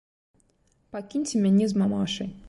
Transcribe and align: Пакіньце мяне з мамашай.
Пакіньце 0.95 1.41
мяне 1.43 1.65
з 1.73 1.83
мамашай. 1.83 2.29